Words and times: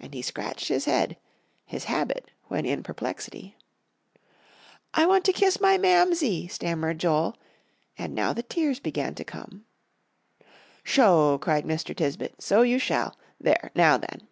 and 0.00 0.14
he 0.14 0.20
scratched 0.20 0.66
his 0.66 0.86
head, 0.86 1.16
his 1.64 1.84
habit 1.84 2.32
when 2.48 2.66
in 2.66 2.82
perplexity. 2.82 3.56
"I 4.92 5.06
want 5.06 5.24
to 5.26 5.32
kiss 5.32 5.60
my 5.60 5.78
Mamsie," 5.78 6.48
stammered 6.48 6.98
Joel, 6.98 7.36
and 7.96 8.16
now 8.16 8.32
the 8.32 8.42
tears 8.42 8.80
began 8.80 9.14
to 9.14 9.22
come. 9.22 9.64
"Sho!" 10.82 11.38
cried 11.38 11.64
Mr. 11.64 11.94
Tisbett, 11.96 12.42
"so 12.42 12.62
you 12.62 12.80
shall. 12.80 13.16
There. 13.40 13.70
Now 13.76 13.96
then!" 13.96 14.26